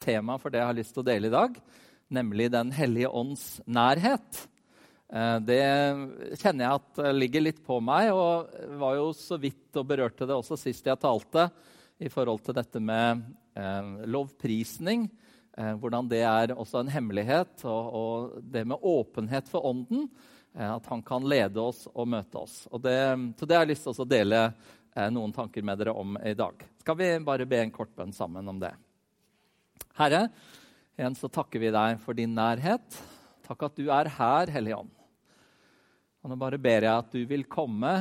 [0.00, 1.58] tema for det jeg har lyst til å dele i dag,
[2.10, 4.46] nemlig Den hellige ånds nærhet.
[5.12, 5.62] Eh, det
[6.40, 8.50] kjenner jeg at ligger litt på meg, og
[8.80, 11.50] var jo så vidt og berørte det også sist jeg talte,
[12.00, 13.20] i forhold til dette med
[13.54, 15.08] eh, lovprisning.
[15.60, 20.08] Eh, hvordan det er også en hemmelighet, og, det med åpenhet for Ånden.
[20.54, 22.62] Eh, at han kan lede oss og møte oss.
[22.70, 22.98] Og det,
[23.38, 26.34] så det har jeg lyst til å dele eh, noen tanker med dere om i
[26.34, 26.64] dag.
[26.80, 28.72] Skal vi bare be en kort bønn sammen om det?
[29.98, 30.26] Herre,
[30.98, 33.00] igjen så takker vi deg for din nærhet.
[33.46, 34.92] Takk at du er her, Hellige Ånd.
[36.20, 37.92] Og nå bare ber jeg at du vil komme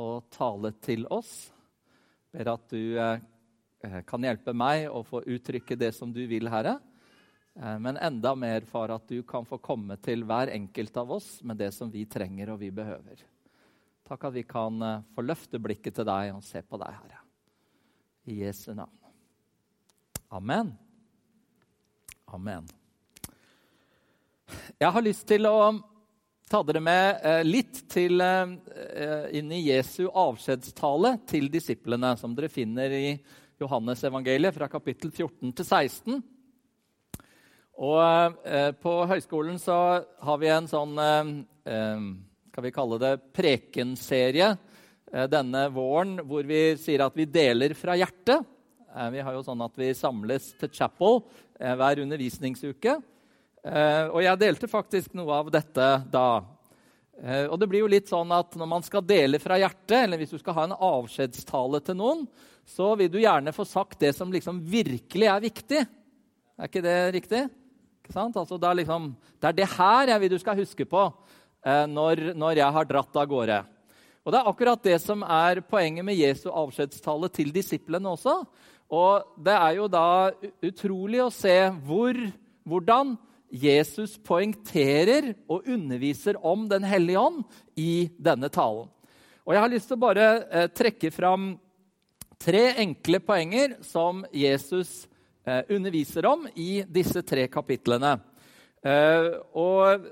[0.00, 1.32] og tale til oss.
[2.34, 6.76] Ber at du eh, kan hjelpe meg å få uttrykke det som du vil, Herre.
[7.54, 11.38] Eh, men enda mer, far, at du kan få komme til hver enkelt av oss
[11.46, 13.22] med det som vi trenger og vi behøver.
[14.04, 17.22] Takk at vi kan eh, få løfte blikket til deg og se på deg, Herre.
[18.28, 18.98] I Jesu navn.
[20.34, 20.74] Amen.
[22.34, 22.64] Amen.
[24.80, 25.58] Jeg har lyst til å
[26.50, 32.50] ta dere med eh, litt til, eh, inn i Jesu avskjedstale til disiplene, som dere
[32.50, 33.12] finner i
[33.62, 36.18] Johannes evangeliet fra kapittel 14 til 16.
[37.86, 38.02] Og
[38.50, 40.98] eh, På høyskolen så har vi en sånn
[41.64, 44.50] skal vi kalle det prekenserie
[45.30, 48.42] denne våren hvor vi sier at vi deler fra hjertet.
[49.10, 51.22] Vi har jo sånn at vi samles til chapel
[51.58, 52.98] hver undervisningsuke.
[53.64, 56.28] Eh, og jeg delte faktisk noe av dette da.
[57.16, 60.20] Eh, og det blir jo litt sånn at Når man skal dele fra hjertet, eller
[60.20, 62.26] hvis du skal ha en avskjedstale til noen,
[62.68, 65.84] så vil du gjerne få sagt det som liksom virkelig er viktig.
[66.54, 67.44] Er ikke det riktig?
[68.04, 71.06] Ikke altså, det, er liksom, det, er det her jeg vil du skal huske på
[71.64, 73.62] eh, når, når jeg har dratt av gårde.
[74.24, 78.38] Og Det er akkurat det som er poenget med Jesu avskjedstale til disiplene også.
[78.92, 80.08] Og det er jo da
[80.64, 81.56] utrolig å se
[81.86, 82.18] hvor,
[82.68, 83.14] hvordan
[83.54, 87.44] Jesus poengterer og underviser om Den hellige ånd
[87.78, 88.90] i denne talen.
[89.44, 91.52] Og Jeg har lyst til å bare eh, trekke fram
[92.40, 95.04] tre enkle poenger som Jesus
[95.46, 98.16] eh, underviser om i disse tre kapitlene.
[98.84, 100.10] Eh, og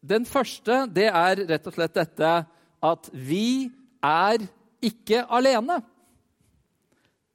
[0.00, 2.32] Den første det er rett og slett dette
[2.80, 3.70] at vi
[4.04, 4.42] er
[4.80, 5.80] ikke alene.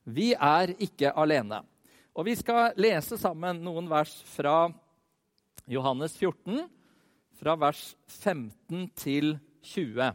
[0.06, 1.64] Vi er ikke alene.
[2.16, 4.70] Og Vi skal lese sammen noen vers fra
[5.68, 6.68] Johannes 14,
[7.36, 9.34] fra vers 15 til
[9.66, 10.14] 20.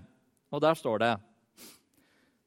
[0.55, 1.15] Og der står det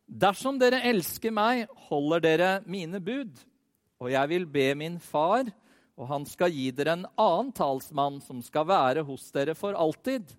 [0.08, 3.36] Dersom dere elsker meg, holder dere mine bud.
[4.00, 5.48] Og jeg vil be min far,
[5.98, 10.32] og han skal gi dere en annen talsmann som skal være hos dere for alltid.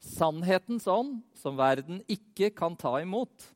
[0.00, 3.50] Sannhetens ånd, som verden ikke kan ta imot.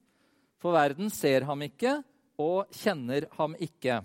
[0.60, 2.00] For verden ser ham ikke
[2.40, 4.00] og kjenner ham ikke.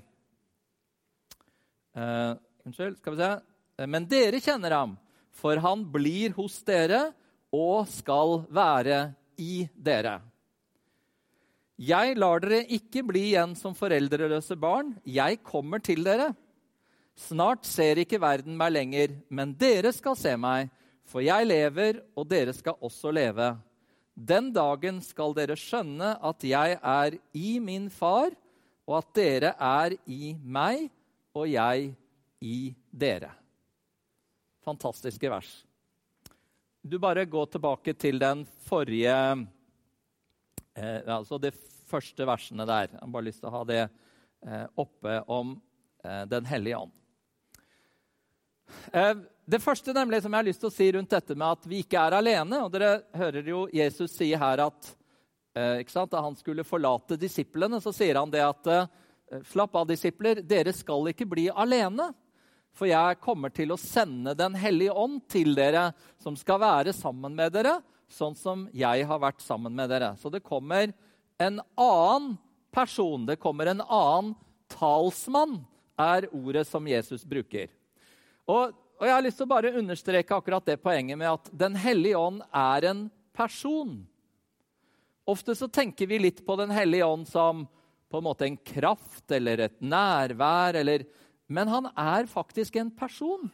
[1.97, 2.33] Eh,
[2.65, 3.31] unnskyld, skal vi se.
[3.79, 4.97] Eh, men dere kjenner ham,
[5.31, 7.09] for han blir hos dere
[7.55, 8.99] og skal være
[9.41, 10.19] i dere.
[11.79, 14.97] Jeg lar dere ikke bli igjen som foreldreløse barn.
[15.07, 16.33] Jeg kommer til dere.
[17.19, 20.69] Snart ser ikke verden meg lenger, men dere skal se meg,
[21.07, 23.47] for jeg lever, og dere skal også leve.
[24.19, 28.33] Den dagen skal dere skjønne at jeg er i min far,
[28.83, 30.89] og at dere er i meg,
[31.31, 31.93] og jeg
[32.43, 32.57] i
[32.91, 33.29] dere.
[34.65, 35.53] Fantastiske vers.
[36.83, 39.15] Du bare går tilbake til den forrige
[40.75, 41.51] eh, Altså de
[41.87, 42.91] første versene der.
[42.91, 45.55] Jeg har bare lyst til å ha det eh, oppe om
[46.03, 46.95] eh, Den hellige ånd.
[49.49, 51.81] Det første nemlig som jeg har lyst til å si rundt dette med at vi
[51.81, 54.89] ikke er alene og Dere hører jo Jesus si her at
[55.57, 58.67] eh, da han skulle forlate disiplene, så sier han det at
[59.31, 62.09] Eh, slapp av, disipler, dere skal ikke bli alene.
[62.73, 67.35] For jeg kommer til å sende Den hellige ånd til dere, som skal være sammen
[67.35, 70.13] med dere, sånn som jeg har vært sammen med dere.
[70.17, 70.93] Så det kommer
[71.39, 72.37] en annen
[72.73, 74.35] person, det kommer en annen
[74.69, 75.59] talsmann,
[75.99, 77.67] er ordet som Jesus bruker.
[78.47, 81.77] Og, og jeg har lyst til å bare understreke akkurat det poenget med at Den
[81.79, 83.05] hellige ånd er en
[83.35, 83.93] person.
[85.29, 87.63] Ofte så tenker vi litt på Den hellige ånd som
[88.09, 90.75] på en måte en kraft eller et nærvær.
[90.81, 91.05] Eller,
[91.47, 93.47] men han er faktisk en person.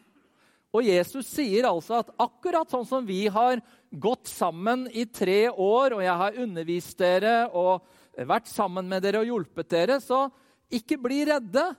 [0.76, 3.62] Og Jesus sier altså at akkurat sånn som vi har
[3.92, 7.86] gått sammen i tre år, og jeg har undervist dere og
[8.18, 10.26] vært sammen med dere og hjulpet dere, så
[10.74, 11.70] ikke bli redde.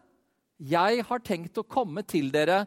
[0.57, 2.63] Jeg har tenkt å komme til dere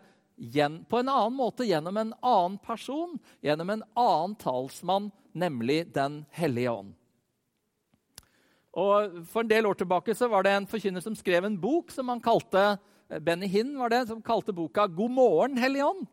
[0.89, 6.71] på en annen måte, gjennom en annen person, gjennom en annen talsmann, nemlig Den hellige
[6.71, 6.93] ånd.
[8.79, 11.91] Og For en del år tilbake så var det en forkynner som skrev en bok
[11.91, 12.77] som han kalte
[13.09, 16.05] Benny Hinn var det, som kalte boka 'God morgen, Hellige Ånd'.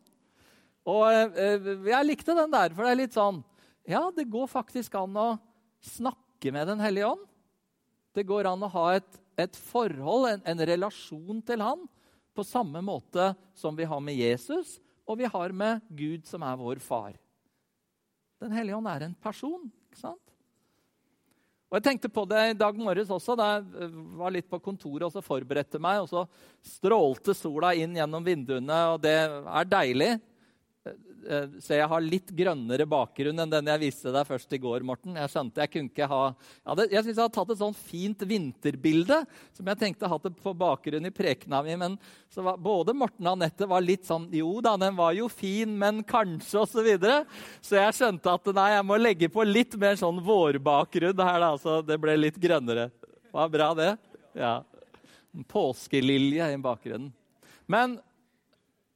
[0.87, 1.03] Og
[1.37, 3.43] eh, jeg likte den der, for det er litt sånn
[3.87, 5.27] Ja, det går faktisk an å
[5.83, 7.27] snakke med Den hellige ånd.
[8.17, 11.85] Det går an å ha et, et forhold, en, en, relasjon til Han,
[12.37, 16.59] på samme måte som vi har med Jesus, og vi har med Gud, som er
[16.59, 17.17] vår far.
[18.41, 19.65] Den hellige ånd er en person.
[19.89, 20.21] ikke sant?
[21.67, 23.89] Og Jeg tenkte på det i dag morges også, da jeg
[24.19, 25.99] var litt på kontoret og så forberedte meg.
[25.99, 26.23] og Så
[26.77, 30.13] strålte sola inn gjennom vinduene, og det er deilig.
[31.27, 34.85] Eh, så jeg har litt grønnere bakgrunn enn den jeg viste deg først i går.
[34.87, 35.17] Morten.
[35.19, 36.21] Jeg skjønte jeg kunne ikke ha...
[36.63, 39.19] Jeg, jeg synes jeg har tatt et sånn fint vinterbilde
[39.57, 41.75] som jeg tenkte hatt det på bakgrunn i prekena mi.
[41.79, 41.97] Men
[42.35, 46.03] var, både Morten og Anette var litt sånn Jo da, den var jo fin, men
[46.07, 46.77] kanskje, osv.
[46.77, 47.23] Så, videre.
[47.65, 51.53] så jeg skjønte at nei, jeg må legge på litt mer sånn vårbakgrunn her, da,
[51.59, 52.91] så det ble litt grønnere.
[53.33, 53.95] Var bra, det?
[54.37, 54.59] Ja.
[55.33, 57.09] En påskelilje i bakgrunnen.
[57.67, 57.97] Men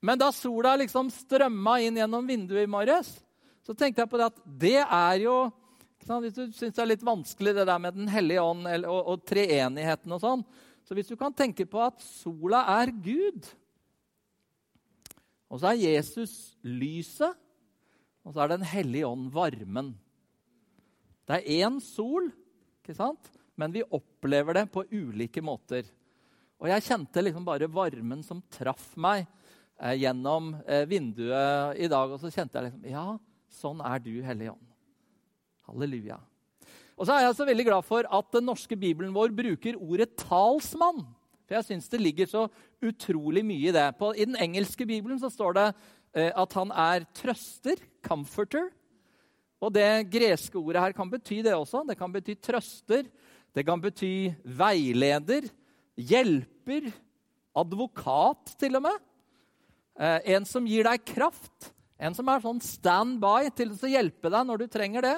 [0.01, 3.13] men da sola liksom strømma inn gjennom vinduet i morges,
[3.61, 5.35] så tenkte jeg på det at det er jo
[6.01, 9.01] Hvis du syns det er litt vanskelig det der med Den hellige ånd og, og,
[9.13, 10.41] og treenigheten og sånn,
[10.81, 13.45] så hvis du kan tenke på at sola er Gud,
[15.51, 17.37] og så er Jesus lyset,
[18.25, 19.93] og så er Den hellige ånd varmen.
[21.29, 22.31] Det er én sol,
[22.81, 23.29] ikke sant?
[23.61, 25.85] men vi opplever det på ulike måter.
[26.61, 29.27] Og jeg kjente liksom bare varmen som traff meg
[29.97, 33.05] gjennom eh, vinduet i dag, og så kjente jeg liksom Ja,
[33.61, 34.67] sånn er du, Hellige Ånd.
[35.69, 36.19] Halleluja.
[36.99, 40.11] Og så er jeg så veldig glad for at den norske bibelen vår bruker ordet
[40.19, 41.07] 'talsmann'.
[41.47, 42.43] For jeg syns det ligger så
[42.79, 43.87] utrolig mye i det.
[43.97, 45.67] På, I den engelske bibelen så står det
[46.13, 48.69] eh, at han er trøster, 'comforter'.
[49.61, 51.83] Og det greske ordet her kan bety det også.
[51.87, 53.05] Det kan bety trøster,
[53.53, 55.49] det kan bety veileder,
[55.97, 56.89] hjelper,
[57.53, 58.97] advokat til og med.
[59.99, 61.71] Eh, en som gir deg kraft.
[62.01, 65.17] En som er sånn standby til å hjelpe deg når du trenger det.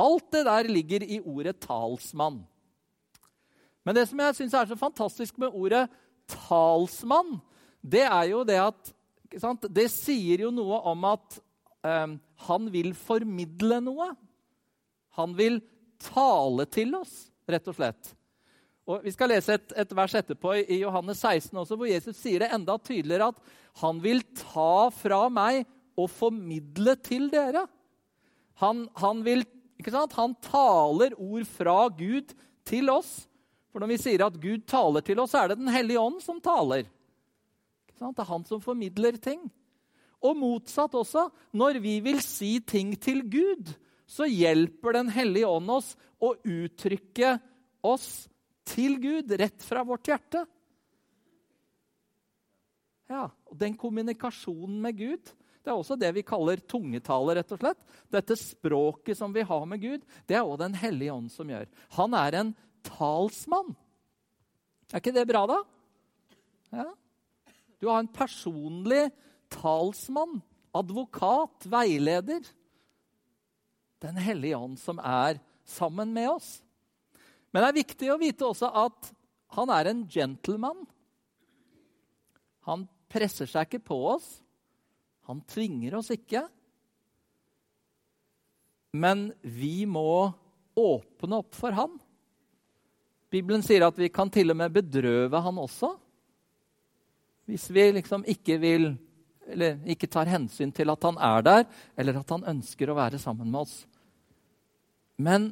[0.00, 2.42] Alt det der ligger i ordet talsmann.
[3.84, 5.86] Men det som jeg syns er så fantastisk med ordet
[6.30, 7.38] talsmann,
[7.80, 8.96] det er jo det at
[9.70, 11.36] Det sier jo noe om at
[11.86, 12.16] um,
[12.48, 14.08] han vil formidle noe.
[15.14, 15.60] Han vil
[16.02, 18.10] tale til oss, rett og slett.
[18.88, 22.44] Og Vi skal lese et, et, vers etterpå i Johannes 16 også, hvor Jesus sier
[22.44, 23.42] det enda tydeligere at
[23.82, 25.62] han vil ta fra meg
[26.00, 27.66] og formidle til dere.
[28.62, 29.44] Han, han, vil,
[29.86, 32.32] han taler ord fra Gud
[32.66, 33.12] til oss.
[33.70, 36.18] For når vi sier at Gud taler til oss, så er det Den hellige ånd
[36.24, 36.88] som taler.
[37.90, 39.44] Det er han som formidler ting.
[40.24, 41.28] Og motsatt også.
[41.52, 43.70] Når vi vil si ting til Gud,
[44.08, 47.36] så hjelper Den hellige ånd oss å uttrykke
[47.86, 48.26] oss
[48.70, 50.44] til Gud rett fra vårt hjerte.
[53.10, 57.34] Ja, og Den kommunikasjonen med Gud det er også det vi kaller tungetale.
[57.36, 57.80] rett og slett.
[58.08, 61.68] Dette språket som vi har med Gud, det er også Den hellige ånd som gjør.
[61.98, 63.76] Han er en talsmann.
[64.90, 65.58] Er ikke det bra, da?
[66.72, 66.88] Ja.
[67.78, 69.10] Du har en personlig
[69.52, 70.40] talsmann,
[70.74, 72.40] advokat, veileder.
[74.00, 76.62] Den hellige ånd som er sammen med oss.
[77.50, 79.10] Men det er viktig å vite også at
[79.56, 80.84] han er en gentleman.
[82.68, 84.28] Han presser seg ikke på oss.
[85.26, 86.44] Han tvinger oss ikke.
[88.94, 90.30] Men vi må
[90.78, 91.98] åpne opp for han.
[93.30, 95.92] Bibelen sier at vi kan til og med bedrøve han også.
[97.50, 98.92] Hvis vi liksom ikke vil
[99.50, 101.64] eller ikke tar hensyn til at han er der,
[101.98, 103.80] eller at han ønsker å være sammen med oss.
[105.18, 105.50] Men,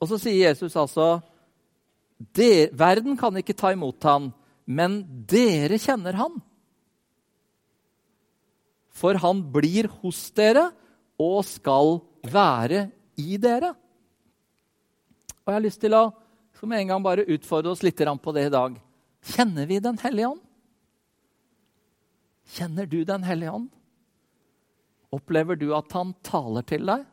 [0.00, 1.22] Og så sier Jesus altså
[2.32, 4.32] der, verden kan ikke ta imot ham,
[4.64, 6.38] men dere kjenner han.
[8.94, 10.68] For han blir hos dere
[11.20, 11.98] og skal
[12.30, 12.86] være
[13.20, 13.74] i dere.
[15.44, 16.04] Og Jeg har lyst til å
[16.54, 18.80] som en gang bare utfordre oss litt på det i dag.
[19.24, 20.40] Kjenner vi Den hellige ånd?
[22.54, 23.68] Kjenner du Den hellige ånd?
[25.12, 27.04] Opplever du at han taler til deg?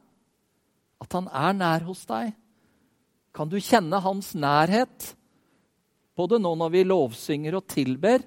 [1.02, 2.34] At han er nær hos deg?
[3.36, 5.14] Kan du kjenne hans nærhet?
[6.18, 8.24] Både nå når vi lovsynger og tilber,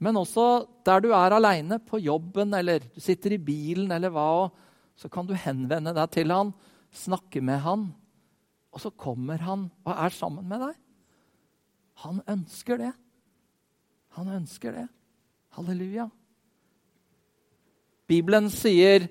[0.00, 4.48] men også der du er aleine, på jobben eller du sitter i bilen eller hva.
[4.96, 6.54] Så kan du henvende deg til han,
[6.92, 7.90] snakke med han,
[8.72, 10.76] og så kommer han og er sammen med deg.
[12.04, 12.92] Han ønsker det.
[14.16, 14.86] Han ønsker det.
[15.56, 16.08] Halleluja.
[18.08, 19.08] Bibelen sier,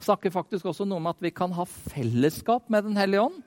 [0.00, 3.40] snakker faktisk også noe om at vi kan ha fellesskap med Den hellige ånd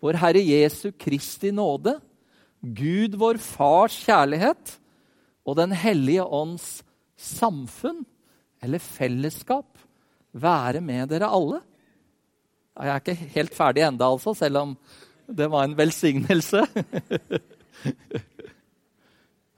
[0.00, 1.98] vår Herre Jesu Kristi nåde,
[2.60, 4.76] Gud vår Fars kjærlighet
[5.48, 6.82] og Den hellige ånds
[7.20, 8.02] samfunn
[8.60, 9.78] eller fellesskap
[10.32, 11.60] være med dere alle.
[12.80, 14.76] Jeg er ikke helt ferdig enda, altså, selv om
[15.26, 16.64] det var en velsignelse.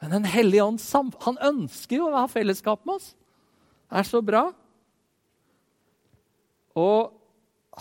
[0.02, 0.80] Men Den hellige ånd
[1.22, 3.12] han ønsker jo å ha fellesskap med oss.
[3.86, 4.44] Det er så bra.
[6.74, 7.12] Og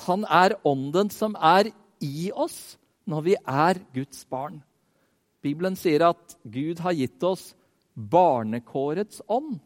[0.05, 1.71] han er ånden som er
[2.03, 2.75] i oss
[3.09, 4.61] når vi er Guds barn.
[5.41, 7.51] Bibelen sier at Gud har gitt oss
[7.95, 9.57] barnekårets ånd.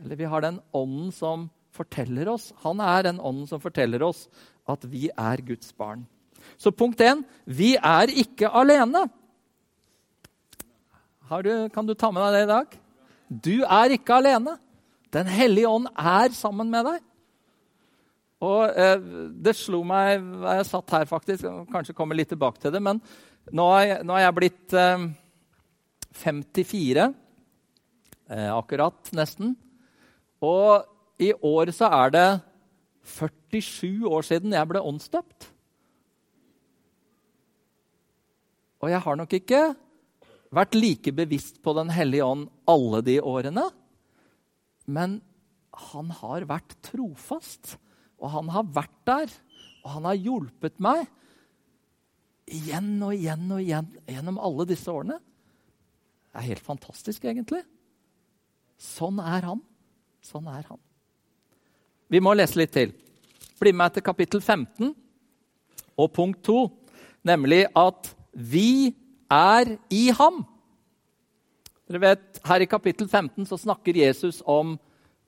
[0.00, 4.24] Eller vi har den ånden som forteller oss Han er den ånden som forteller oss
[4.68, 6.04] at vi er Guds barn.
[6.58, 9.06] Så punkt én vi er ikke alene.
[11.30, 12.72] Du, kan du ta med deg det i dag?
[13.30, 14.56] Du er ikke alene.
[15.14, 17.04] Den hellige ånd er sammen med deg.
[18.40, 18.96] Og eh,
[19.44, 21.48] Det slo meg jeg satt her, faktisk.
[21.72, 22.80] Kanskje kommer litt tilbake til det.
[22.82, 23.02] Men
[23.52, 25.08] nå er jeg, nå er jeg blitt eh,
[26.22, 27.10] 54.
[28.30, 29.54] Eh, akkurat, nesten.
[30.40, 30.86] Og
[31.20, 32.28] i år så er det
[33.10, 35.50] 47 år siden jeg ble åndsdøpt.
[38.80, 39.60] Og jeg har nok ikke
[40.56, 43.66] vært like bevisst på Den hellige ånd alle de årene.
[44.88, 45.20] Men
[45.92, 47.76] han har vært trofast.
[48.20, 49.32] Og han har vært der,
[49.84, 51.06] og han har hjulpet meg
[52.50, 55.18] igjen og igjen og igjen gjennom alle disse årene.
[56.30, 57.62] Det er helt fantastisk, egentlig.
[58.80, 59.62] Sånn er han.
[60.24, 60.80] Sånn er han.
[62.10, 62.92] Vi må lese litt til.
[63.60, 64.92] Bli med til kapittel 15
[66.00, 66.60] og punkt 2,
[67.28, 68.92] nemlig at vi
[69.30, 70.42] er i ham.
[71.90, 74.78] Dere vet, Her i kapittel 15 så snakker Jesus om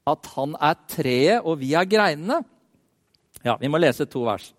[0.09, 2.41] at han er treet, og vi er greinene.
[3.43, 4.53] Ja, Vi må lese to vers.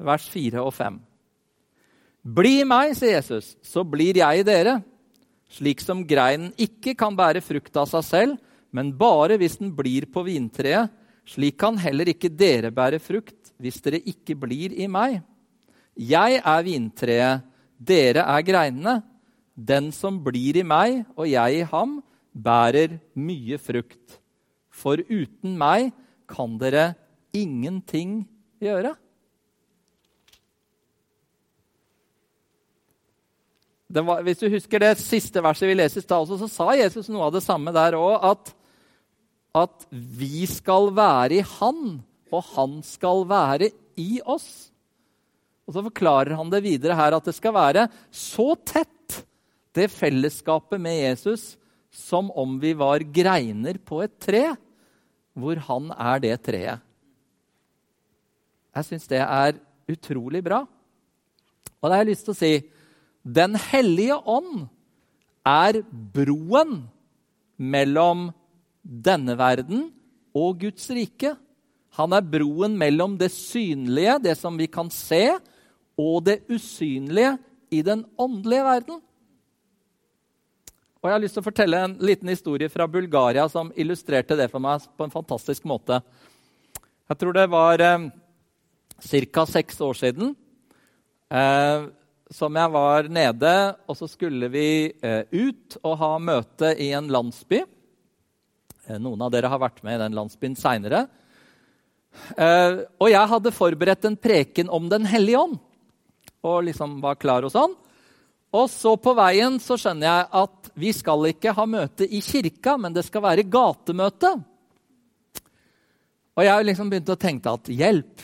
[0.00, 0.98] Vers 4 og 5.
[2.24, 4.78] Bli meg, sier Jesus, så blir jeg i dere.
[5.52, 8.38] Slik som greinen ikke kan bære frukt av seg selv,
[8.74, 10.90] men bare hvis den blir på vintreet.
[11.28, 15.20] Slik kan heller ikke dere bære frukt hvis dere ikke blir i meg.
[15.94, 17.44] Jeg er vintreet,
[17.78, 18.96] dere er greinene.
[19.54, 22.00] Den som blir i meg og jeg i ham,
[22.34, 24.18] bærer mye frukt.
[24.74, 25.92] For uten meg
[26.30, 26.92] kan dere
[27.34, 28.22] ingenting
[28.62, 28.94] gjøre.
[33.94, 37.28] Var, hvis du husker det siste verset vi leser i stad, så sa Jesus noe
[37.28, 38.16] av det samme der òg.
[38.26, 38.50] At,
[39.54, 42.00] at vi skal være i Han,
[42.34, 44.74] og Han skal være i oss.
[45.64, 49.22] Og Så forklarer han det videre her at det skal være så tett,
[49.74, 51.54] det fellesskapet med Jesus,
[51.90, 54.44] som om vi var greiner på et tre
[55.34, 56.82] hvor han er det treet.
[58.74, 59.58] Jeg syns det er
[59.90, 60.64] utrolig bra.
[61.78, 62.54] Og da har jeg lyst til å si
[63.24, 64.66] Den hellige ånd
[65.48, 65.78] er
[66.14, 66.82] broen
[67.56, 68.28] mellom
[68.84, 69.86] denne verden
[70.36, 71.32] og Guds rike.
[71.96, 75.38] Han er broen mellom det synlige, det som vi kan se,
[75.96, 77.36] og det usynlige
[77.72, 79.00] i den åndelige verden.
[81.04, 84.46] Og Jeg har lyst til å fortelle en liten historie fra Bulgaria som illustrerte det
[84.48, 85.98] for meg på en fantastisk måte.
[87.12, 88.06] Jeg tror det var eh,
[89.28, 89.44] ca.
[89.44, 90.30] seks år siden
[91.28, 91.84] eh,
[92.32, 93.52] som jeg var nede,
[93.84, 94.64] og så skulle vi
[95.04, 97.60] eh, ut og ha møte i en landsby.
[98.88, 101.04] Eh, noen av dere har vært med i den landsbyen seinere.
[102.32, 105.60] Eh, og jeg hadde forberedt en preken om Den hellige ånd
[106.48, 107.76] og liksom var klar og sånn.
[108.54, 112.76] Og så på veien så skjønner jeg at vi skal ikke ha møte i kirka,
[112.78, 114.30] men det skal være gatemøte.
[116.34, 118.22] Og jeg liksom begynt å tenke at hjelp,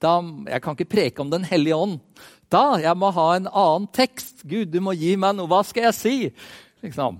[0.00, 0.18] da,
[0.48, 2.00] jeg kan ikke preke om Den hellige ånd.
[2.52, 4.44] Da, Jeg må ha en annen tekst.
[4.44, 5.48] Gud, du må gi meg noe.
[5.50, 6.16] Hva skal jeg si?
[6.84, 7.16] Liksom.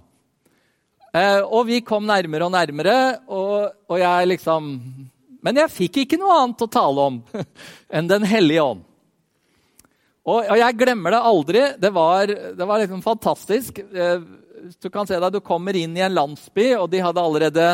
[1.17, 2.97] Eh, og vi kom nærmere og nærmere,
[3.33, 4.69] og, og jeg liksom
[5.47, 7.19] Men jeg fikk ikke noe annet å tale om
[7.97, 8.86] enn Den hellige ånd.
[10.26, 11.62] Og, og, jeg glemmer det aldri.
[11.78, 13.78] Det var, det var liksom fantastisk.
[13.78, 14.25] Eh,
[14.83, 17.66] du kan se deg, du kommer inn i en landsby, og de hadde allerede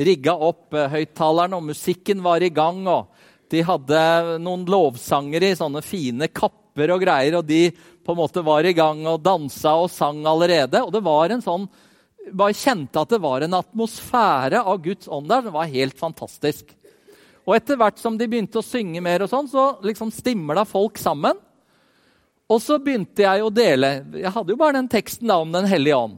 [0.00, 2.80] rigga opp eh, høyttalerne, og musikken var i gang.
[2.88, 3.10] og
[3.52, 4.00] De hadde
[4.40, 8.72] noen lovsangere i sånne fine kapper og greier, og de på en måte var i
[8.72, 10.80] gang og dansa og sang allerede.
[10.80, 11.68] Og det var en sånn
[12.32, 16.72] bare kjente at det var en atmosfære av Guds ånd der som var helt fantastisk.
[17.48, 21.00] Og etter hvert som de begynte å synge mer, og sånn, så liksom stimla folk
[21.00, 21.36] sammen.
[22.48, 23.90] Og så begynte jeg å dele.
[24.16, 26.16] Jeg hadde jo bare den teksten da om Den hellige ånd.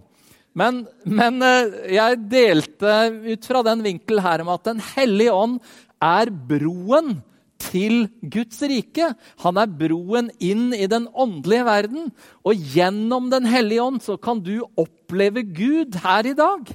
[0.54, 5.58] Men, men, eh, jeg delte ut fra den vinkel her om at Den hellige ånd
[6.02, 7.20] er broen
[7.60, 9.12] til Guds rike.
[9.44, 12.10] Han er broen inn i den åndelige verden.
[12.46, 16.70] Og gjennom Den hellige ånd så kan du oppleve Gud her i dag.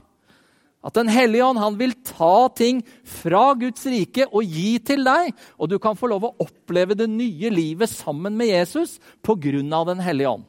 [0.86, 5.32] At Den hellige ånd han vil ta ting fra Guds rike og gi til deg.
[5.58, 9.64] Og du kan få lov å oppleve det nye livet sammen med Jesus pga.
[9.90, 10.46] Den hellige ånd.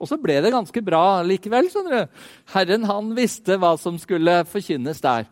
[0.00, 1.68] Og så ble det ganske bra likevel.
[1.72, 2.20] skjønner du.
[2.52, 5.28] Herren han visste hva som skulle forkynnes der.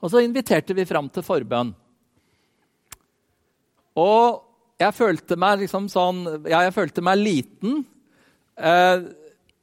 [0.00, 1.74] Og så inviterte vi fram til forbønn.
[4.00, 4.46] Og
[4.80, 7.82] jeg følte meg liksom sånn Ja, jeg følte meg liten.
[8.56, 9.02] Eh,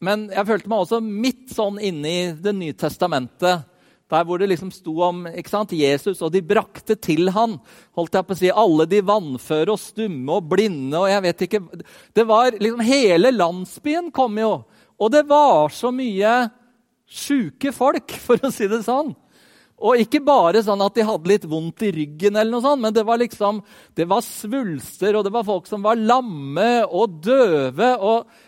[0.03, 3.65] men jeg følte meg også midt sånn inne i Det nye testamentet.
[4.07, 7.57] Der hvor det liksom sto om sant, Jesus, og de brakte til han,
[7.97, 11.43] holdt jeg på å si, alle de vannføre og stumme og blinde og jeg vet
[11.43, 11.61] ikke
[12.15, 14.53] Det var liksom Hele landsbyen kom jo.
[14.97, 16.37] Og det var så mye
[17.07, 19.11] sjuke folk, for å si det sånn.
[19.77, 22.95] Og ikke bare sånn at de hadde litt vondt i ryggen, eller noe sånt, men
[22.95, 23.59] det var liksom,
[23.93, 27.91] det var svulster, og det var folk som var lamme og døve.
[27.99, 28.46] og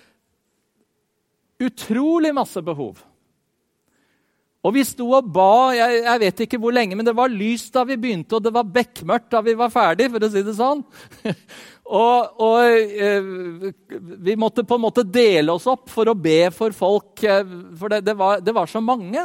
[1.59, 3.01] Utrolig masse behov.
[4.59, 7.71] Og vi sto og ba jeg, jeg, vet ikke hvor lenge, men det var lyst
[7.75, 10.55] da vi begynte, og det var bekmørkt da vi var ferdig, for å si det
[10.57, 10.81] sånn.
[11.99, 13.29] og, og eh,
[14.27, 17.95] vi måtte på en måte dele oss opp for å be for folk, eh, for
[17.95, 19.23] det, det, var, det var, så mange.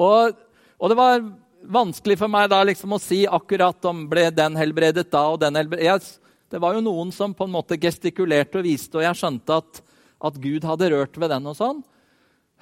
[0.00, 0.32] Og,
[0.80, 1.28] og, det var
[1.76, 5.60] vanskelig for meg da liksom å si akkurat om ble den helbredet da og den
[5.60, 6.16] helbredet.
[6.48, 9.84] det var jo noen som på en måte gestikulerte og viste, og jeg skjønte at,
[10.24, 11.46] at Gud hadde rørt ved den.
[11.50, 11.82] og sånn.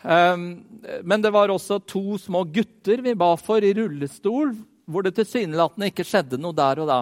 [0.02, 0.64] Um,
[1.06, 4.50] men det var også to små gutter vi ba for i rullestol,
[4.90, 7.00] hvor det tilsynelatende ikke skjedde noe der og da.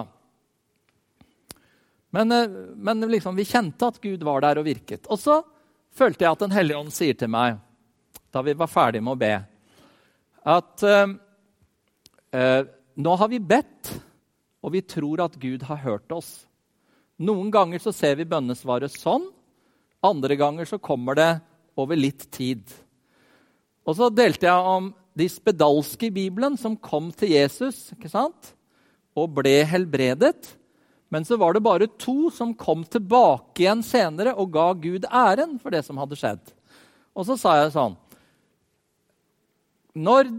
[2.11, 5.07] Men, eh, men liksom, vi kjente at Gud var der og virket.
[5.07, 5.39] Og så
[5.95, 7.57] følte jeg at Den hellige ånd sier til meg,
[8.31, 9.33] da vi var ferdige med å be,
[10.51, 11.11] at uh,
[12.35, 12.61] uh,
[12.97, 13.91] nå har vi bedt,
[14.61, 16.31] og vi tror at Gud har hørt oss.
[17.21, 19.27] Noen ganger så ser vi bønnesvaret sånn.
[20.01, 21.31] Andre ganger så kommer det
[21.77, 22.63] over litt tid.
[23.85, 28.55] Og så delte jeg om de spedalske i Bibelen som kom til Jesus ikke sant?
[29.11, 30.53] og ble helbredet.
[31.11, 35.57] Men så var det bare to som kom tilbake igjen senere og ga Gud æren
[35.59, 36.53] for det som hadde skjedd.
[37.11, 37.97] Og så sa jeg sånn
[39.99, 40.29] Når,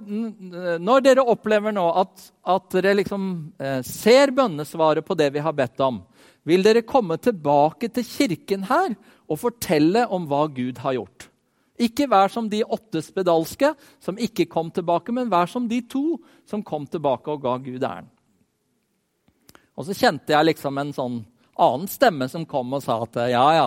[0.81, 5.53] når dere opplever nå at, at dere liksom eh, ser bønnesvaret på det vi har
[5.53, 6.01] bedt om,
[6.49, 8.97] vil dere komme tilbake til kirken her
[9.33, 11.29] og fortelle om hva Gud har gjort.
[11.81, 16.21] Ikke vær som de åtte spedalske som ikke kom tilbake, men vær som de to
[16.49, 18.11] som kom tilbake og ga Gud æren.
[19.73, 21.23] Og så kjente jeg liksom en sånn
[21.63, 23.67] annen stemme som kom og sa at ja, ja,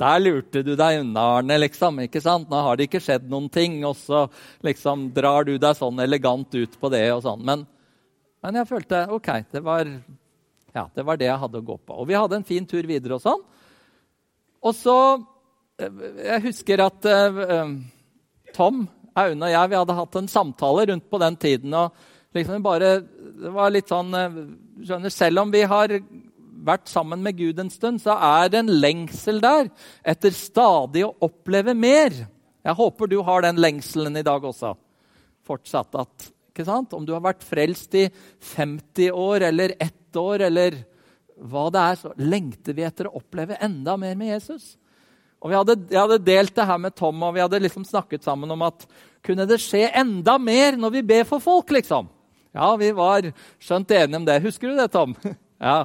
[0.00, 1.58] der lurte du deg unna, Arne.
[1.62, 2.50] liksom, ikke sant?
[2.50, 4.26] Nå har det ikke skjedd noen ting, og så
[4.66, 7.06] liksom drar du deg sånn elegant ut på det.
[7.14, 7.44] og sånn.
[7.46, 7.64] Men,
[8.42, 9.90] men jeg følte OK, det var,
[10.74, 12.00] ja, det var det jeg hadde å gå på.
[12.02, 13.46] Og vi hadde en fin tur videre og sånn.
[14.64, 14.98] Og så
[15.78, 17.70] jeg husker at uh,
[18.54, 18.84] Tom,
[19.18, 21.74] Aune og jeg vi hadde hatt en samtale rundt på den tiden.
[21.74, 21.94] og
[22.34, 24.14] liksom bare, det var litt sånn,
[24.82, 25.98] skjønner, Selv om vi har
[26.64, 29.68] vært sammen med Gud en stund, så er det en lengsel der
[30.06, 32.14] etter stadig å oppleve mer.
[32.64, 34.72] Jeg håper du har den lengselen i dag også.
[35.44, 36.94] Fortsatt at, ikke sant?
[36.96, 38.06] Om du har vært frelst i
[38.54, 40.80] 50 år eller ett år eller
[41.40, 44.74] hva det er, så lengter vi etter å oppleve enda mer med Jesus.
[45.42, 48.24] Og vi hadde, Jeg hadde delt det her med Tom, og vi hadde liksom snakket
[48.24, 48.86] sammen om at
[49.24, 52.08] kunne det skje enda mer når vi ber for folk, liksom?
[52.54, 53.26] Ja, vi var
[53.58, 54.38] skjønt enige om det.
[54.44, 55.14] Husker du det, Tom?
[55.68, 55.84] ja.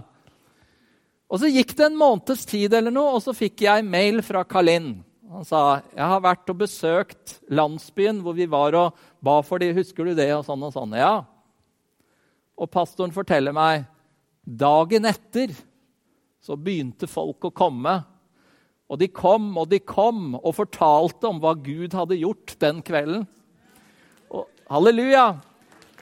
[1.29, 4.45] Og Så gikk det en måneds tid, eller noe, og så fikk jeg mail fra
[4.47, 4.99] Kalin.
[5.29, 9.75] Han sa jeg har vært og besøkt landsbyen hvor vi var og ba for dem.
[9.77, 10.31] Husker du det?
[10.33, 10.95] Og sånn og sånn.
[10.97, 11.21] Ja.
[12.57, 13.85] Og pastoren forteller meg
[14.49, 15.53] dagen etter
[16.41, 17.99] så begynte folk å komme
[18.89, 23.27] og de kom og de kom og fortalte om hva Gud hadde gjort den kvelden.
[24.33, 25.27] Og, halleluja!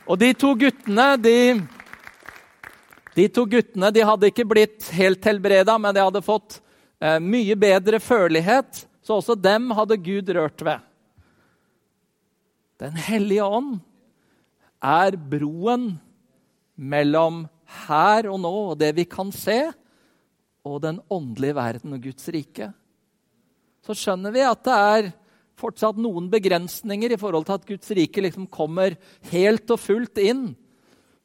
[0.07, 1.35] Og de to guttene de,
[3.17, 6.61] de to guttene de hadde ikke blitt helt helbreda, men de hadde fått
[7.03, 8.85] eh, mye bedre følelighet.
[9.03, 10.79] Så også dem hadde Gud rørt ved.
[12.79, 13.77] Den hellige ånd
[14.79, 15.89] er broen
[16.77, 17.47] mellom
[17.87, 19.59] her og nå og det vi kan se,
[20.67, 22.71] og den åndelige verden og Guds rike,
[23.85, 25.09] så skjønner vi at det er
[25.57, 28.97] fortsatt noen begrensninger i forhold til at Guds rike liksom kommer
[29.31, 30.49] helt og fullt inn.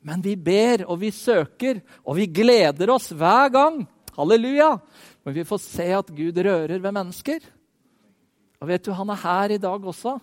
[0.03, 3.83] Men vi ber, og vi søker, og vi gleder oss hver gang.
[4.17, 4.77] Halleluja!
[5.23, 7.45] Men vi får se at Gud rører ved mennesker.
[8.63, 10.17] Og vet du, Han er her i dag også.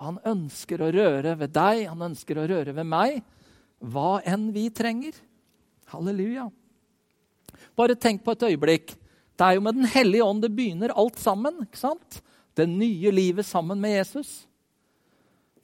[0.00, 3.18] Og han ønsker å røre ved deg, han ønsker å røre ved meg.
[3.84, 5.12] Hva enn vi trenger.
[5.90, 6.48] Halleluja.
[7.76, 8.94] Bare tenk på et øyeblikk.
[9.38, 11.62] Det er jo med Den hellige ånd det begynner alt sammen.
[11.64, 12.20] ikke sant?
[12.56, 14.46] Det nye livet sammen med Jesus.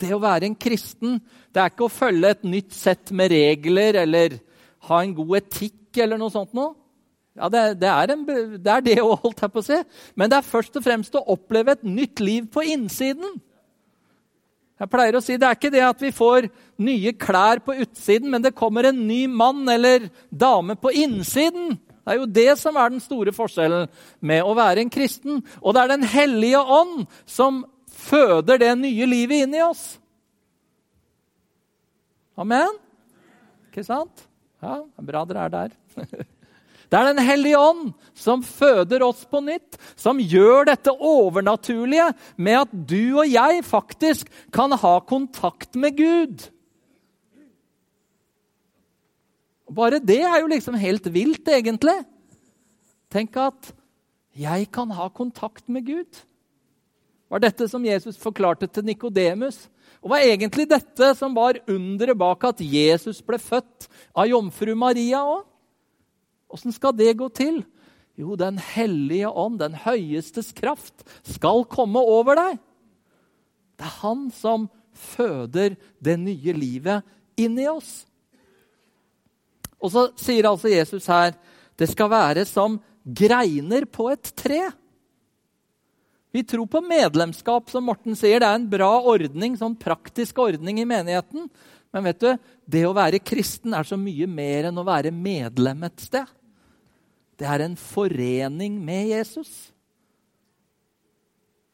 [0.00, 1.20] Det å være en kristen
[1.52, 4.34] det er ikke å følge et nytt sett med regler eller
[4.90, 6.74] ha en god etikk eller noe sånt noe.
[7.36, 8.22] Ja, det, det, er en,
[8.60, 9.78] det er det å holdt jeg på å si.
[10.16, 13.36] Men det er først og fremst å oppleve et nytt liv på innsiden.
[14.76, 16.48] Jeg pleier å si Det er ikke det at vi får
[16.84, 21.78] nye klær på utsiden, men det kommer en ny mann eller dame på innsiden.
[22.06, 23.88] Det er jo det som er den store forskjellen
[24.20, 25.40] med å være en kristen.
[25.58, 29.96] Og det er Den hellige ånd som føder det nye livet inni oss.
[32.36, 32.76] Amen?
[33.72, 34.28] Ikke sant?
[34.62, 35.76] Ja, bra dere er der.
[36.86, 42.60] Det er Den hellige ånd som føder oss på nytt, som gjør dette overnaturlige med
[42.60, 46.46] at du og jeg faktisk kan ha kontakt med Gud.
[49.66, 51.98] Bare det er jo liksom helt vilt, egentlig.
[53.10, 53.72] Tenk at
[54.36, 56.06] jeg kan ha kontakt med Gud.
[56.06, 59.66] Det var dette som Jesus forklarte til Nikodemus.
[60.04, 65.24] Og var egentlig dette som var underet bak at Jesus ble født av jomfru Maria
[65.26, 65.42] òg.
[66.52, 67.62] Åssen skal det gå til?
[68.16, 72.58] Jo, Den hellige ånd, den høyestes kraft, skal komme over deg.
[73.76, 77.04] Det er han som føder det nye livet
[77.36, 78.06] inni oss.
[79.76, 81.36] Og så sier altså Jesus her
[81.76, 84.62] det skal være som greiner på et tre.
[86.32, 88.40] Vi tror på medlemskap, som Morten sier.
[88.40, 91.50] Det er en bra ordning, sånn praktisk ordning i menigheten.
[91.92, 92.30] Men vet du,
[92.66, 96.26] det å være kristen er så mye mer enn å være medlem et sted.
[97.36, 99.50] Det er en forening med Jesus.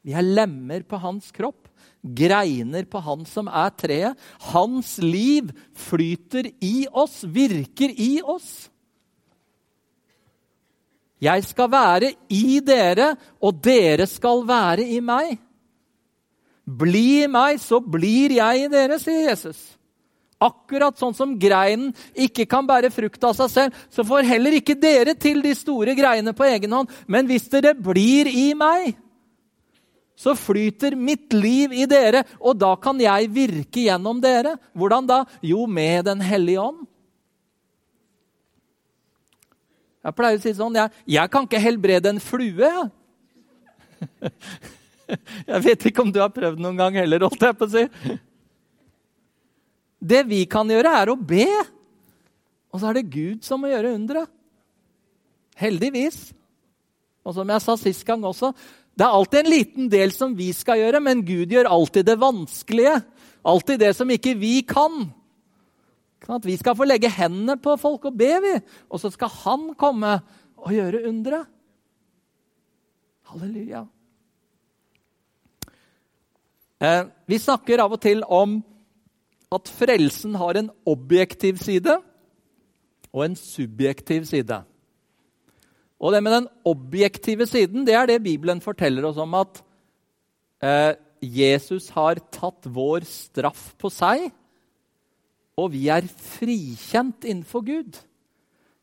[0.03, 1.71] Vi er lemmer på hans kropp,
[2.03, 4.19] greiner på han som er treet.
[4.51, 8.51] Hans liv flyter i oss, virker i oss.
[11.23, 15.37] Jeg skal være i dere, og dere skal være i meg.
[16.67, 19.61] Bli i meg, så blir jeg i dere, sier Jesus.
[20.43, 24.79] Akkurat sånn som greinen ikke kan bære frukt av seg selv, så får heller ikke
[24.79, 26.91] dere til de store greiene på egen hånd.
[27.07, 28.97] Men hvis dere blir i meg,
[30.19, 34.57] så flyter mitt liv i dere, og da kan jeg virke gjennom dere.
[34.77, 35.23] Hvordan da?
[35.43, 36.87] Jo, med Den hellige ånd.
[40.03, 42.67] Jeg pleier å si sånn Jeg, jeg kan ikke helbrede en flue.
[42.67, 42.91] Jeg.
[45.53, 47.85] jeg vet ikke om du har prøvd noen gang heller, holdt jeg på å si.
[50.03, 51.47] Det vi kan gjøre, er å be.
[52.73, 54.31] Og så er det Gud som må gjøre underet.
[55.61, 56.33] Heldigvis.
[57.23, 58.51] Og som jeg sa sist gang også,
[58.99, 62.19] det er alltid en liten del som vi skal gjøre, men Gud gjør alltid det
[62.21, 62.97] vanskelige.
[63.47, 65.07] Alltid det som ikke vi kan.
[66.31, 68.53] At vi skal få legge hendene på folk og be, vi.
[68.91, 70.19] Og så skal han komme
[70.63, 71.49] og gjøre underet.
[73.33, 73.87] Halleluja.
[76.83, 78.59] Eh, vi snakker av og til om
[79.57, 81.97] at frelsen har en objektiv side
[83.13, 84.63] og en subjektiv side.
[86.03, 89.61] Og det med den objektive siden det er det Bibelen forteller oss om at
[90.65, 94.27] eh, Jesus har tatt vår straff på seg,
[95.55, 98.01] og vi er frikjent innenfor Gud.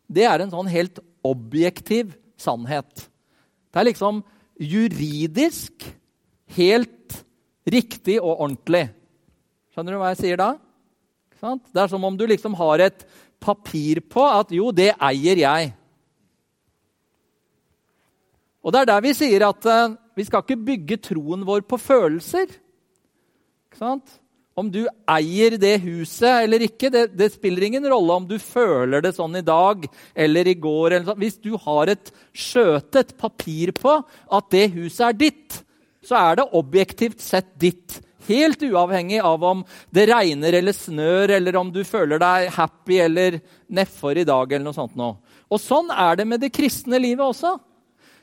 [0.08, 3.10] Det er en sånn helt objektiv sannhet.
[3.70, 4.22] Det er liksom
[4.60, 5.84] juridisk
[6.56, 7.20] helt
[7.70, 8.88] riktig og ordentlig.
[9.80, 10.48] Skjønner du hva jeg sier da?
[11.72, 13.06] Det er som om du liksom har et
[13.40, 15.72] papir på at 'jo, det eier jeg'.
[18.60, 21.80] Og det er der vi sier at uh, vi skal ikke bygge troen vår på
[21.80, 22.52] følelser.
[24.58, 29.00] Om du eier det huset eller ikke, det, det, spiller ingen rolle om du føler
[29.00, 30.92] det sånn i dag eller i går.
[30.92, 31.24] Eller sånn.
[31.24, 33.96] Hvis du har et skjøte, et papir på
[34.28, 35.64] at det huset er ditt,
[36.04, 38.02] så er det objektivt sett ditt.
[38.30, 39.64] Helt uavhengig av om
[39.94, 44.52] det regner eller snør, eller om du føler deg happy eller nedfor i dag.
[44.52, 44.96] eller noe sånt.
[45.00, 45.16] Nå.
[45.50, 47.58] Og Sånn er det med det kristne livet også.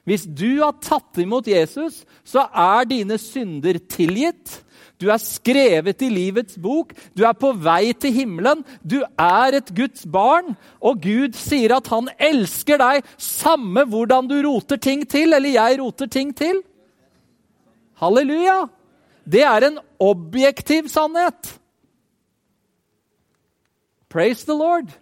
[0.07, 4.61] Hvis du har tatt imot Jesus, så er dine synder tilgitt.
[5.03, 6.95] Du er skrevet i livets bok.
[7.13, 8.63] Du er på vei til himmelen.
[8.87, 10.55] Du er et Guds barn.
[10.79, 15.81] Og Gud sier at han elsker deg samme hvordan du roter ting til, eller jeg
[15.83, 16.63] roter ting til.
[18.01, 18.69] Halleluja!
[19.27, 21.57] Det er en objektiv sannhet.
[24.09, 24.93] Praise the Lord.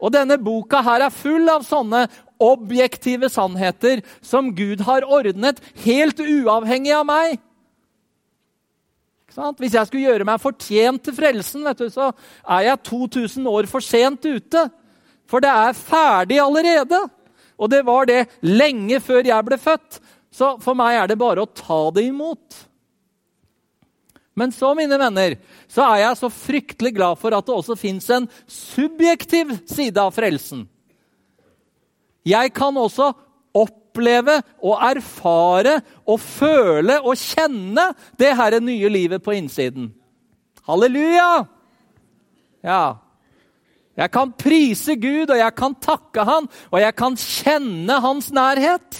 [0.00, 2.04] Og denne boka her er full av sånne
[2.42, 7.38] objektive sannheter som Gud har ordnet helt uavhengig av meg.
[9.36, 12.10] Hvis jeg skulle gjøre meg fortjent til frelsen, du, så
[12.48, 14.62] er jeg 2000 år for sent ute.
[15.28, 17.02] For det er ferdig allerede.
[17.56, 20.00] Og det var det lenge før jeg ble født.
[20.32, 22.62] Så for meg er det bare å ta det imot.
[24.36, 28.08] Men så, mine venner, så er jeg så fryktelig glad for at det også fins
[28.12, 30.66] en subjektiv side av frelsen.
[32.26, 33.12] Jeg kan også
[33.56, 37.88] oppleve og erfare og føle og kjenne
[38.20, 39.88] det her nye livet på innsiden.
[40.66, 41.46] Halleluja!
[42.66, 42.84] Ja.
[43.96, 48.98] Jeg kan prise Gud, og jeg kan takke Han, og jeg kan kjenne Hans nærhet.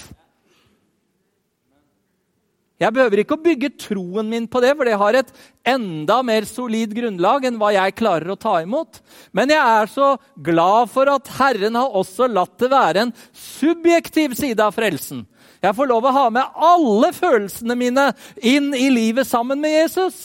[2.77, 5.31] Jeg behøver ikke å bygge troen min på det, for det har et
[5.65, 8.99] enda mer solid grunnlag enn hva jeg klarer å ta imot.
[9.33, 10.11] Men jeg er så
[10.45, 15.25] glad for at Herren har også latt det være en subjektiv side av frelsen.
[15.57, 18.11] Jeg får lov å ha med alle følelsene mine
[18.45, 20.19] inn i livet sammen med Jesus.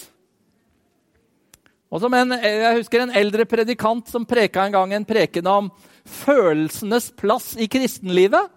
[1.92, 5.72] Og en, Jeg husker en eldre predikant som preka en gang en preken om
[6.04, 8.48] følelsenes plass i kristenlivet.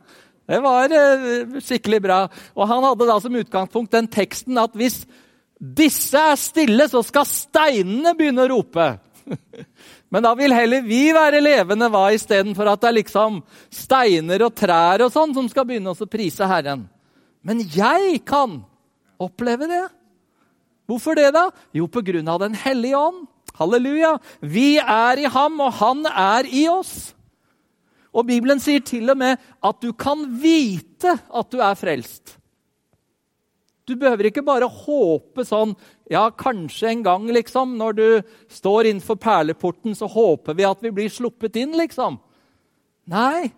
[0.45, 2.19] Det var eh, skikkelig bra.
[2.53, 5.01] Og han hadde da som utgangspunkt den teksten at hvis
[5.55, 8.87] disse er stille, så skal steinene begynne å rope.
[10.13, 13.39] Men da vil heller vi være levende hva istedenfor at det er liksom
[13.73, 16.85] steiner og trær og sånn som skal begynne å prise Herren.
[17.45, 18.59] Men jeg kan
[19.21, 19.85] oppleve det.
[20.85, 21.49] Hvorfor det, da?
[21.73, 23.25] Jo, på grunn av Den hellige ånd.
[23.55, 24.17] Halleluja.
[24.41, 27.15] Vi er i ham, og han er i oss.
[28.15, 32.37] Og Bibelen sier til og med at du kan vite at du er frelst.
[33.85, 35.75] Du behøver ikke bare håpe sånn
[36.09, 37.75] Ja, kanskje en gang, liksom.
[37.79, 38.07] Når du
[38.53, 42.19] står innenfor perleporten, så håper vi at vi blir sluppet inn, liksom.
[43.09, 43.49] Nei.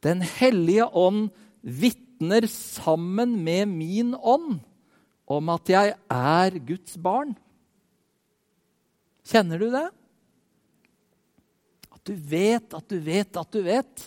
[0.00, 1.28] Den hellige ånd
[1.60, 4.62] vitner sammen med min ånd
[5.28, 7.36] om at jeg er Guds barn.
[9.28, 9.86] Kjenner du det?
[12.00, 14.06] At du vet at du vet at du vet.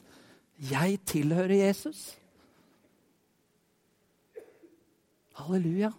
[0.58, 2.16] Jeg tilhører Jesus.
[5.38, 5.92] Halleluja.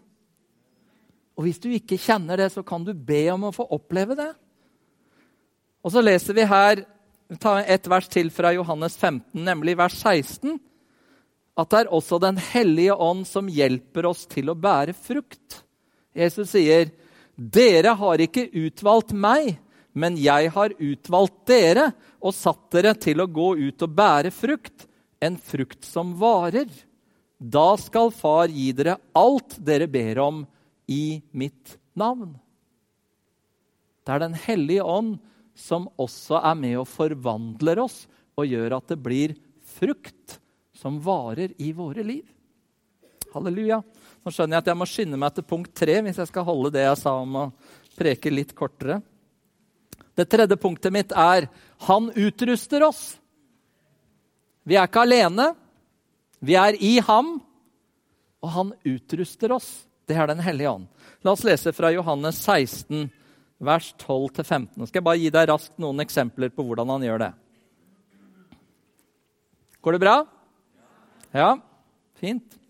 [1.35, 4.33] Og hvis du ikke kjenner det, så kan du be om å få oppleve det.
[5.85, 6.85] Og så leser vi her
[7.41, 10.59] ta et vers til fra Johannes 15, nemlig vers 16.
[11.55, 15.63] At det er også Den hellige ånd som hjelper oss til å bære frukt.
[16.15, 16.91] Jesus sier,
[17.35, 19.59] 'Dere har ikke utvalgt meg,
[19.95, 24.89] men jeg har utvalgt dere og satt dere til å gå ut og bære frukt,
[25.23, 26.67] en frukt som varer.
[27.39, 30.43] Da skal Far gi dere alt dere ber om
[30.91, 32.35] i mitt navn.
[34.05, 35.17] Det er Den hellige ånd
[35.55, 38.05] som også er med og forvandler oss
[38.35, 39.37] og gjør at det blir
[39.77, 40.41] frukt
[40.75, 42.27] som varer i våre liv.
[43.35, 43.81] Halleluja.
[44.23, 46.75] Nå skjønner jeg at jeg må skynde meg til punkt tre hvis jeg skal holde
[46.75, 47.51] det jeg sa om å
[47.95, 49.01] preke litt kortere.
[50.15, 51.49] Det tredje punktet mitt er
[51.89, 53.17] han utruster oss.
[54.65, 55.51] Vi er ikke alene.
[56.45, 57.37] Vi er i ham,
[58.45, 59.69] og han utruster oss.
[60.07, 60.87] Det er Den hellige ånd.
[61.25, 63.09] La oss lese fra Johannes 16,
[63.59, 64.69] vers 12-15.
[64.77, 67.33] Nå skal jeg bare gi deg raskt noen eksempler på hvordan han gjør det.
[69.81, 70.17] Går det bra?
[71.33, 71.51] Ja?
[72.21, 72.61] Fint.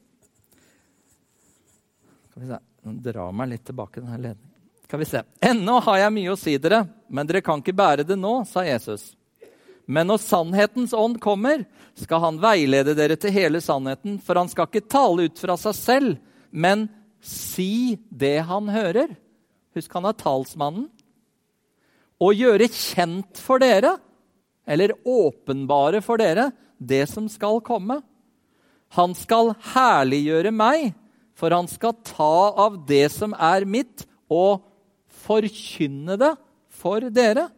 [2.31, 2.63] Skal vi se.
[2.85, 4.54] Nå drar meg litt tilbake denne ledningen.
[4.85, 5.23] Skal vi se.
[5.41, 8.67] Ennå har jeg mye å si dere, men dere kan ikke bære det nå, sa
[8.67, 9.15] Jesus.
[9.89, 11.65] Men når sannhetens ånd kommer,
[11.97, 15.77] skal han veilede dere til hele sannheten, for han skal ikke tale ut fra seg
[15.79, 16.19] selv,
[16.51, 16.89] men
[17.25, 19.15] si det han hører.
[19.77, 20.89] Husk, han er talsmannen.
[22.23, 23.97] Og gjøre kjent for dere,
[24.65, 27.99] eller åpenbare for dere, det som skal komme.
[28.97, 30.93] Han skal herliggjøre meg,
[31.35, 34.63] for han skal ta av det som er mitt, og
[35.25, 36.33] forkynne det
[36.75, 37.49] for dere.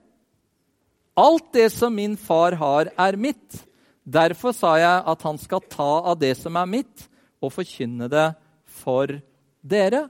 [1.16, 3.62] Alt det som min far har, er mitt.
[4.06, 7.06] Derfor sa jeg at han skal ta av det som er mitt,
[7.42, 8.28] og forkynne det
[8.78, 9.10] for
[9.66, 10.06] dere.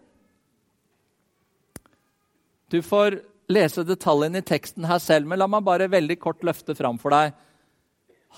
[2.71, 6.75] Du får lese detaljene i teksten her selv, men la meg bare veldig kort løfte
[6.77, 7.37] fram for deg.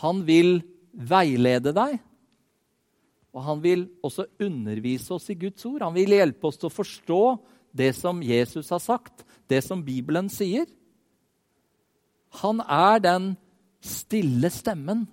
[0.04, 0.60] Han vil
[0.92, 1.96] veilede deg,
[3.32, 5.84] og han vil også undervise oss i Guds ord.
[5.86, 7.22] Han vil hjelpe oss til å forstå
[7.78, 10.66] det som Jesus har sagt, det som Bibelen sier.
[12.42, 13.30] Han er den
[13.84, 15.06] stille stemmen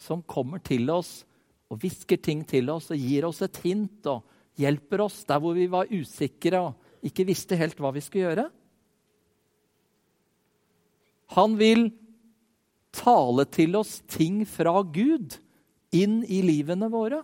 [0.00, 1.22] som kommer til oss
[1.70, 4.24] og hvisker ting til oss og gir oss et hint og
[4.60, 8.46] hjelper oss der hvor vi var usikre og ikke visste helt hva vi skulle gjøre.
[11.36, 11.86] Han vil
[12.92, 15.38] tale til oss ting fra Gud
[15.96, 17.22] inn i livene våre.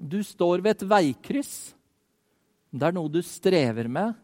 [0.00, 1.54] Du står ved et veikryss
[2.70, 4.14] det er noe du strever med,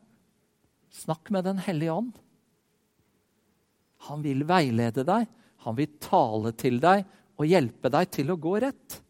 [0.95, 2.13] snakk med Den hellige ånd.
[4.07, 5.27] Han vil veilede deg,
[5.67, 7.03] han vil tale til deg
[7.37, 9.01] og hjelpe deg til å gå rett.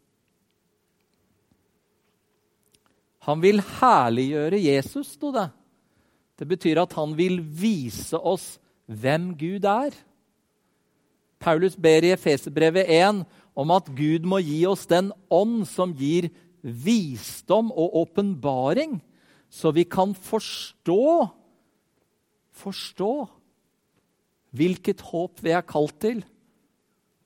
[3.27, 5.49] Han vil herliggjøre Jesus, sto det.
[6.39, 8.55] Det betyr at han vil vise oss
[8.87, 9.91] hvem Gud er.
[11.37, 13.23] Paulus ber i Efeserbrevet 1
[13.57, 16.29] om at Gud må gi oss den ånd som gir
[16.61, 18.97] visdom og åpenbaring,
[19.49, 21.33] så vi kan forstå
[22.57, 23.11] Forstå
[24.57, 26.23] hvilket håp vi er kalt til,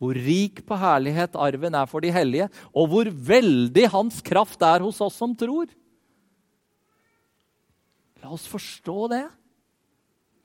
[0.02, 4.84] hvor rik på herlighet arven er for de hellige, og hvor veldig hans kraft er
[4.84, 5.70] hos oss som tror.
[8.20, 9.24] La oss forstå det.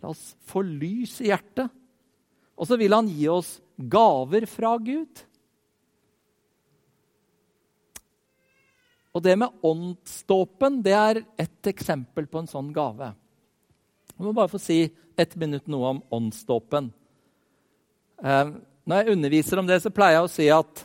[0.04, 1.72] La oss få lys i hjertet.
[2.56, 5.24] Og så vil han gi oss gaver fra Gud.
[9.16, 13.14] Og det med åndsdåpen det er et eksempel på en sånn gave.
[14.12, 14.82] Jeg må bare få si
[15.16, 16.90] ett minutt noe om åndsdåpen.
[18.20, 18.50] Eh,
[18.84, 20.82] når jeg underviser om det, så pleier jeg å si at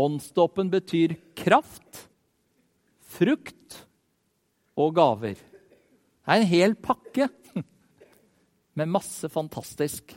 [0.00, 2.08] åndsdåpen betyr kraft,
[3.14, 3.78] frukt
[4.74, 5.38] og gaver.
[5.38, 7.30] Det er en hel pakke
[8.78, 10.10] med masse fantastisk.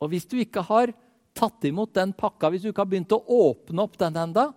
[0.00, 0.96] Og hvis du ikke har
[1.36, 4.48] tatt imot den pakka, hvis du ikke har begynt å åpne opp den enda,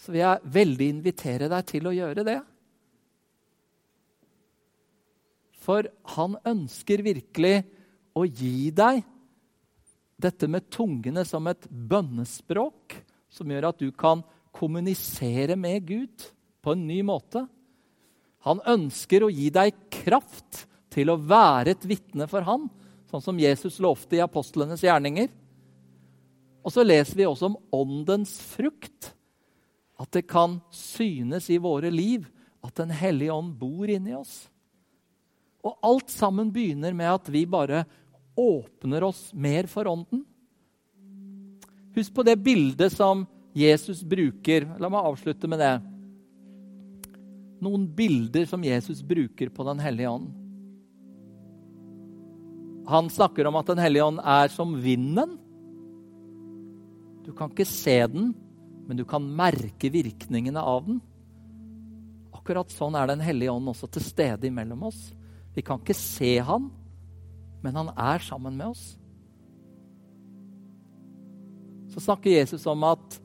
[0.00, 2.38] så vil jeg veldig invitere deg til å gjøre det.
[5.60, 7.60] For han ønsker virkelig
[8.16, 9.02] å gi deg
[10.20, 12.96] dette med tungene som et bønnespråk,
[13.30, 14.24] som gjør at du kan
[14.56, 16.26] kommunisere med Gud
[16.64, 17.44] på en ny måte.
[18.48, 22.66] Han ønsker å gi deg kraft til å være et vitne for han,
[23.10, 25.28] sånn som Jesus lovte i apostlenes gjerninger.
[26.64, 29.12] Og så leser vi også om åndens frukt.
[30.00, 32.24] At det kan synes i våre liv
[32.64, 34.48] at Den hellige ånd bor inni oss.
[35.64, 37.84] Og alt sammen begynner med at vi bare
[38.36, 40.24] åpner oss mer for Ånden.
[41.96, 44.68] Husk på det bildet som Jesus bruker.
[44.80, 45.74] La meg avslutte med det.
[47.60, 50.30] Noen bilder som Jesus bruker på Den hellige ånd.
[52.88, 55.36] Han snakker om at Den hellige ånd er som vinden.
[57.26, 58.32] Du kan ikke se den,
[58.90, 60.96] men du kan merke virkningene av den.
[62.34, 65.12] Akkurat sånn er Den hellige ånd også til stede imellom oss.
[65.54, 66.64] Vi kan ikke se han,
[67.62, 68.96] men han er sammen med oss.
[71.94, 73.20] Så snakker Jesus om at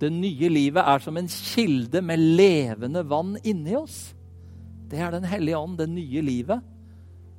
[0.00, 4.14] det nye livet er som en kilde med levende vann inni oss.
[4.88, 6.64] Det er Den hellige ånd, det nye livet.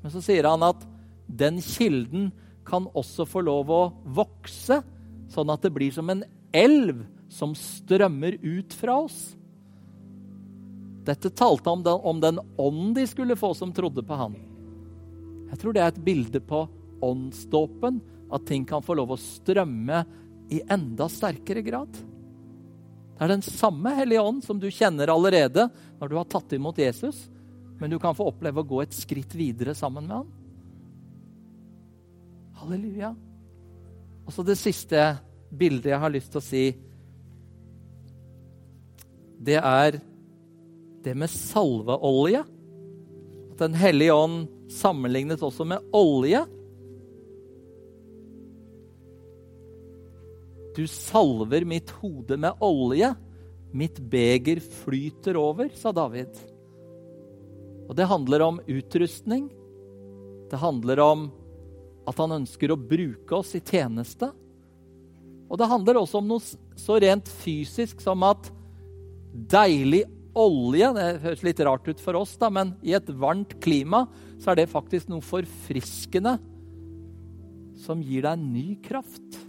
[0.04, 0.86] Men så sier han at
[1.26, 2.30] den kilden
[2.62, 4.84] kan også få lov å vokse,
[5.34, 6.22] sånn at det blir som en
[6.54, 9.20] elv som strømmer ut fra oss.
[11.08, 14.36] Dette talte om den, om den ånd de skulle få som trodde på han.
[15.52, 16.66] Jeg tror det er et bilde på
[17.02, 20.04] åndsdåpen, at ting kan få lov å strømme
[20.52, 21.90] i enda sterkere grad.
[23.16, 25.68] Det er den samme Hellige Ånd som du kjenner allerede
[26.00, 27.30] når du har tatt imot Jesus,
[27.80, 30.32] men du kan få oppleve å gå et skritt videre sammen med han.
[32.62, 33.16] Halleluja.
[34.28, 35.06] Og så det siste
[35.50, 36.66] bildet jeg har lyst til å si
[39.42, 39.98] det er
[41.02, 42.44] det med salveolje.
[43.52, 46.44] At Den hellige ånd sammenlignes også med olje.
[50.78, 53.12] Du salver mitt hode med olje.
[53.74, 56.32] Mitt beger flyter over, sa David.
[57.90, 59.50] Og Det handler om utrustning.
[60.52, 61.30] Det handler om
[62.08, 64.32] at han ønsker å bruke oss i tjeneste.
[65.52, 68.50] Og det handler også om noe så rent fysisk som at
[69.32, 70.06] deilig
[70.38, 74.06] olje Det høres litt rart ut for oss, da, men i et varmt klima
[74.42, 76.38] så er det faktisk noe forfriskende
[77.82, 79.40] som gir deg ny kraft.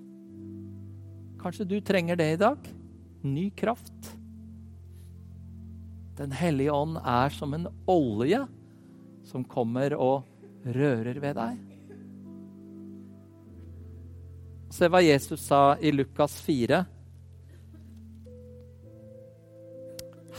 [1.43, 2.67] Kanskje du trenger det i dag?
[3.23, 4.13] Ny kraft.
[6.19, 8.43] Den hellige ånd er som en olje
[9.29, 10.27] som kommer og
[10.67, 11.61] rører ved deg.
[14.73, 16.83] Se hva Jesus sa i Lukas 4.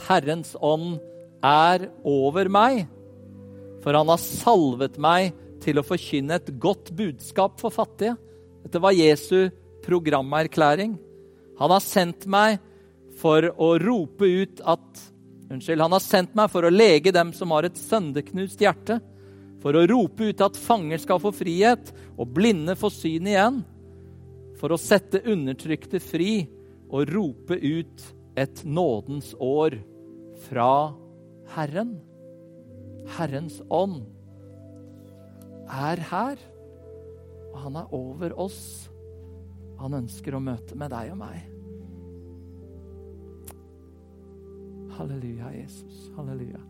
[0.08, 0.98] Herrens ånd
[1.44, 2.84] er over meg,
[3.84, 5.32] for han har salvet meg
[5.64, 8.16] til å forkynne et godt budskap for fattige.
[8.64, 9.50] Dette var Jesu
[9.84, 10.94] programerklæring.
[11.60, 12.60] Han har sendt meg
[13.20, 15.04] for å rope ut at
[15.54, 18.96] Unnskyld, han har sendt meg for å lege dem som har et sønderknust hjerte,
[19.60, 23.60] for å rope ut at fanger skal få frihet og blinde få syn igjen,
[24.58, 26.46] for å sette undertrykte fri
[26.88, 28.06] og rope ut
[28.40, 29.76] et nådens år
[30.48, 30.68] fra
[31.54, 31.96] Herren.
[33.16, 34.02] Herrens ånd
[35.68, 36.40] er her.
[37.52, 38.62] Og han er over oss.
[39.80, 41.50] Han ønsker å møte med deg og meg.
[44.94, 46.08] Halleluja, Jesus.
[46.16, 46.60] Halleluja.